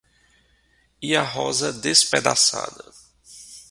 [1.07, 2.85] E a rosa espedaçada.